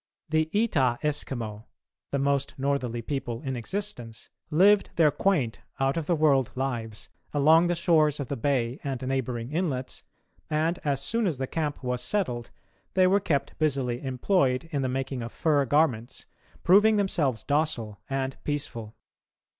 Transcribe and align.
The 0.29 0.49
Etah 0.51 0.97
Eskimo, 1.03 1.65
the 2.09 2.17
most 2.17 2.57
northerly 2.57 3.03
people 3.03 3.43
in 3.43 3.55
existence, 3.55 4.29
lived 4.49 4.89
their 4.95 5.11
quaint, 5.11 5.59
out 5.79 5.95
of 5.95 6.07
the 6.07 6.15
world 6.15 6.51
lives 6.55 7.09
along 7.35 7.67
the 7.67 7.75
shores 7.75 8.19
of 8.19 8.27
the 8.27 8.35
bay 8.35 8.79
and 8.83 8.99
neighbouring 9.07 9.51
inlets, 9.51 10.01
and, 10.49 10.79
as 10.83 11.03
soon 11.03 11.27
as 11.27 11.37
the 11.37 11.45
camp 11.45 11.83
was 11.83 12.01
settled, 12.01 12.49
they 12.95 13.05
were 13.05 13.19
kept 13.19 13.55
busily 13.59 14.01
employed 14.01 14.67
in 14.71 14.81
the 14.81 14.89
making 14.89 15.21
of 15.21 15.31
fur 15.31 15.65
garments, 15.65 16.25
proving 16.63 16.95
themselves 16.95 17.43
docile 17.43 17.99
and 18.09 18.37
peaceful. 18.43 18.95